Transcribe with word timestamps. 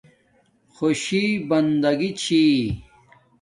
خوشی 0.75 1.23
بندگی 1.49 2.09
چھی 2.21 2.41